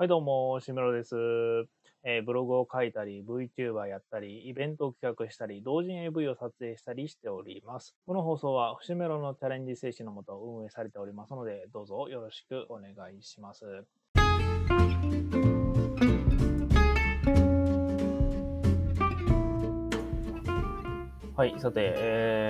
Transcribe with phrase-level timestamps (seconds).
[0.00, 1.14] はい、どうも、しめろです。
[2.04, 7.94] えーブログを書いたり、VTuber やったり、イベントを企画したり、同人 AV を撮影したりしております。
[8.06, 13.84] この放送は、節メロのチャレンジ精神のもと運営されておりますので、どうぞよろしくお願いします。
[21.40, 22.49] はい、さて、え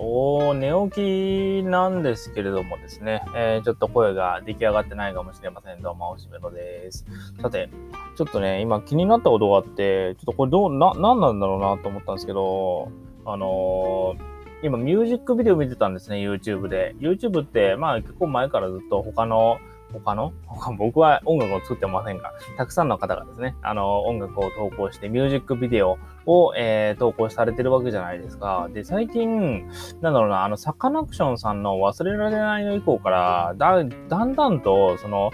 [0.00, 5.82] お寝起きなんですけれどもですね、えー、ちょっと声が出来上がってないかもしれません。
[5.82, 7.04] どうも、おしめろです。
[7.42, 7.68] さて、
[8.16, 12.90] ちょっとね、今気になったことがあって、ちょっとこれどう、な、なんなんだろうなと思ったんですけど、
[13.24, 16.96] あのー今ミュージックビデオ見てたんですね、YouTube で。
[16.98, 19.58] YouTube って、まあ結構前からずっと他の、
[19.92, 20.32] 他の？
[20.78, 28.68] 僕は音楽を作ってませんが、たくさんの方がですね、あの、音楽を投稿して、ミュージックビデオを、えー投稿されてるわけじゃないですか。
[28.72, 29.68] で、最近、
[30.00, 35.30] なんだろうな、あの、サカナクションさんの忘れられないの以降から、だ、だんだんと、その、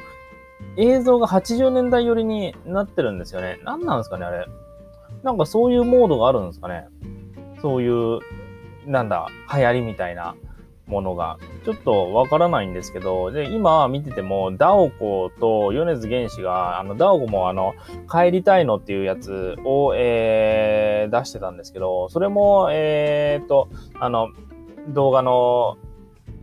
[0.77, 3.59] 映像が80年代寄りになってるんですよね。
[3.65, 4.47] 何なんですかね、あれ。
[5.23, 6.87] なんかそういうモードがあるんですかね。
[7.61, 8.21] そういう、
[8.87, 10.35] なんだ、流行りみたいな
[10.87, 11.39] ものが。
[11.65, 17.75] ちょっとわからないんですけど、で、今見てても、ダオコと米津玄師が、あの、ダオコもあの、
[18.11, 23.69] 帰りたいのっていうやつを、えー、出してたんですけど、それも、えーっと、
[23.99, 24.29] あの、
[24.89, 25.79] 動画の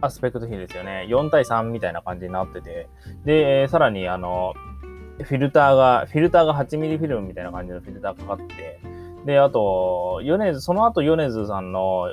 [0.02, 1.06] アスペクト比ですよね。
[1.10, 2.88] 4対3みたいな感じになってて、
[3.24, 4.54] で、さらにあの、
[5.22, 8.80] フィルターが、フィルターが 8mm フィルムみたいな感じのフィルターかかって、
[9.26, 12.08] で、あと、米津、その後米津さんの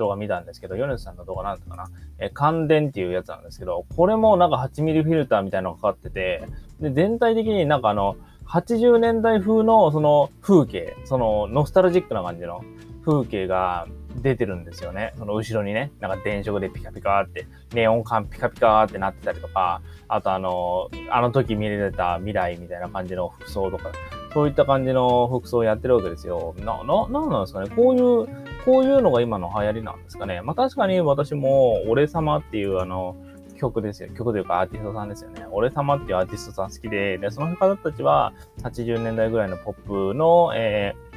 [0.00, 6.42] 動画見たんですけど、米津さんの動画なんていうかな、え感電っていうやつなんですけど、これもなんか 8mm フィルターみたいなのがかかってて、
[6.80, 12.64] で、全体的になんかあの、80年代風のその風景、そのノスタルジックな感じの
[13.04, 13.86] 風景が
[14.22, 15.12] 出てるんですよね。
[15.18, 23.92] その後ろにね、なんか電飾でピカピカって、ネオン管ピカピカってなってたりとか、あとあの、あの時見れてた未来みたいな感じの服装とか、
[24.32, 26.54] そういった感じの服装をやってるわけですよ。
[26.58, 33.16] な、な、なんなんですかねこういう、こういうのが今の流行りなんですかねまあ確かに私も、俺様っていうあの、
[33.58, 34.08] 曲ですよ。
[34.14, 35.46] 曲というかアーティストさんですよね。
[35.50, 38.32] 俺様っていうアーティストさん好きで、で、その方たちは
[38.62, 41.09] 80年代ぐらいのポップの、えー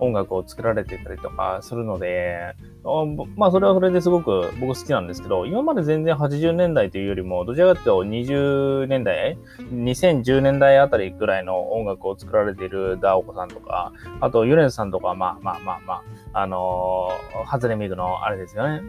[0.00, 2.54] 音楽を作られてたりとかするので、
[3.36, 9.38] まあそれはそれですごく僕好きなんですけど、今まで全然80年代というよりも、どちらかというと20年代、
[9.72, 15.94] 2010年代あたりぐらいの音楽を作られているダオコさんとか、あとユネズさんとか、まあまあまあま
[16.32, 18.82] あ、あのーハズレミクのあれですよね。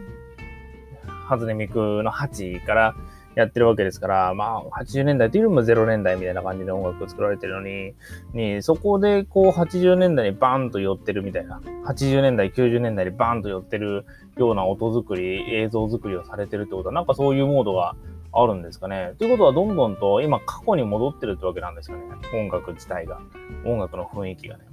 [1.06, 2.94] ハズレミクの8から
[3.34, 7.94] やってるわけですから、まあ、80年代というよりも0年代みたいな感じで音楽を作られてるのに、
[8.34, 14.04] に、そこでこう80年代にバーンと寄ってるみたいな、80年代、90年代にバーンと寄ってる
[14.36, 17.96] ような音作り、映像作りをされてるってことは、なんかそういうモードが
[18.32, 19.14] あるんですかね。
[19.18, 22.04] ということは、どんどんと今過去に戻ってるってわけなんですよね。
[22.34, 23.20] 音楽自体が。
[23.64, 24.64] 音楽の雰囲気がね。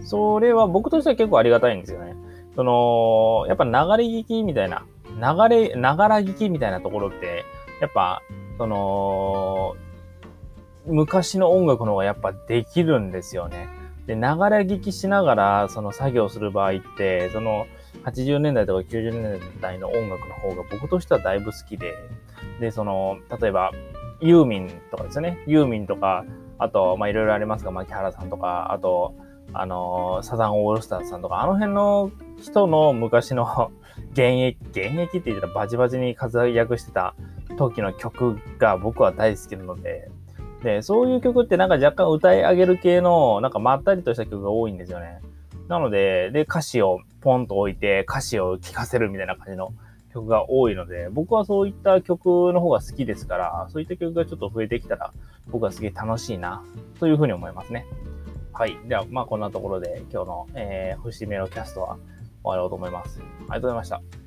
[0.00, 2.14] それは僕としては結構ありがたいんですよね。
[2.54, 3.76] その、やっぱ流れ
[4.08, 4.84] 聞きみたいな、
[5.18, 7.44] 流れ、ながら聞きみたいなところって、
[7.80, 8.22] やっぱ、
[8.58, 9.76] その、
[10.86, 13.68] 昔の音楽の方がやっぱできるんですよね。
[14.06, 14.26] で、流れ
[14.60, 17.66] 聞きしながら、その作業する場合って、その、
[18.04, 21.94] 80年代とか90年代の音楽の方が僕としてはだいぶ好きで、
[22.60, 23.72] で、その、例えば、
[24.20, 25.42] ユーミンとかですね。
[25.46, 26.24] ユーミンとか、
[26.58, 29.14] あと、ま、いろいろありますが、牧原さんとか、あと、
[29.52, 32.10] あの、サザンオールスターズさんとか、あの辺の
[32.40, 33.72] 人の昔の
[34.12, 37.14] 現役、現役って言ったらバチバチに活躍してた
[37.56, 40.10] 時の曲が僕は大好きなので、
[40.62, 45.20] で、そういう曲ってなんか若干歌い上げる系の、なんかまったりとした曲が多いんですよね。
[45.68, 49.72] なので、で、歌詞をポンと置いて、歌詞を聴かせるみたいな感じの
[50.12, 55.12] 曲が多いので、僕はそういった曲の方が好きですから、そういった曲がちょっと増えてきたら、
[55.48, 56.62] 僕はすげえ楽しいな、
[56.98, 57.86] というふうに思いますね。
[58.52, 58.78] はい。
[58.88, 61.98] では、まあこんなところで今日の、えー、星メロキャストは
[62.42, 63.20] 終わろうと思います。
[63.20, 64.25] ありがとうございました。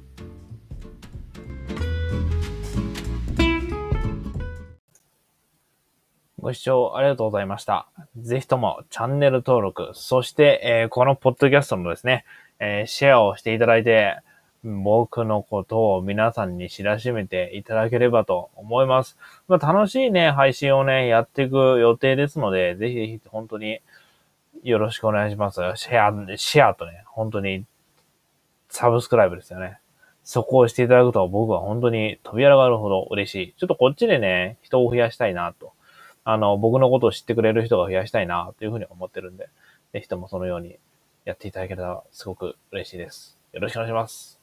[6.50, 7.88] ご視聴ありがとうございました。
[8.18, 12.26] ぜひともチャンネル登録、そして、えーこのポッドキャストのですね、
[12.58, 14.18] えーシェアをしていただいて、
[14.64, 19.16] 僕のことを皆さんに知らしめていただければと思います。
[19.48, 23.82] まあ、楽しいね、配信をね、やっていく予定ですので、ぜひぜひ本当に
[24.64, 25.62] よろしくお願いします。
[25.76, 27.64] シェア、シェアとね、本当に
[28.70, 29.78] サブスクライブですよね。
[30.24, 33.54] そこをしていただくと僕は本当に飛び上がるほど嬉しい。
[33.56, 35.74] ちょっとこっちでね、人を増やしたいなと。
[36.32, 39.50] あの、僕のことを知ってくれる人が増やしたいなというふうに思ってるんで、
[39.94, 40.78] ぜひともそのように
[41.26, 43.38] やっていただけたらすごく嬉しいです。
[43.52, 44.39] よろしくお願いします。